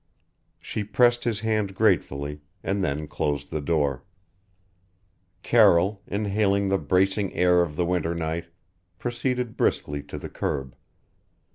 She 0.59 0.83
pressed 0.83 1.25
his 1.25 1.41
hand 1.41 1.75
gratefully, 1.75 2.41
and 2.63 2.83
then 2.83 3.05
closed 3.07 3.51
the 3.51 3.61
door. 3.61 4.03
Carroll, 5.43 6.01
inhaling 6.07 6.65
the 6.69 6.79
bracing 6.79 7.31
air 7.35 7.61
of 7.61 7.75
the 7.75 7.85
winter 7.85 8.15
night, 8.15 8.47
proceeded 8.97 9.55
briskly 9.55 10.01
to 10.01 10.17
the 10.17 10.27
curb. 10.29 10.75